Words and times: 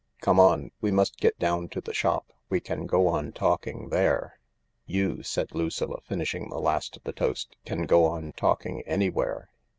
Come 0.19 0.37
170 0.37 0.71
THE 0.71 0.71
LARK 0.71 0.73
on— 0.73 0.79
we 0.81 0.91
must 0.97 1.17
get 1.19 1.37
down 1.37 1.67
to 1.69 1.79
the 1.81 1.93
shop. 1.93 2.33
We 2.49 2.59
can 2.59 2.87
go 2.87 3.05
on 3.05 3.31
talking 3.33 3.89
there."" 3.89 4.39
You," 4.87 5.21
said 5.21 5.53
Lucilla, 5.53 5.99
finishing 6.03 6.49
the 6.49 6.57
last 6.57 6.97
of 6.97 7.03
the 7.03 7.13
toast," 7.13 7.55
can 7.67 7.83
go 7.85 8.05
on 8.05 8.31
talking 8.35 8.81
anywhere." 8.87 9.49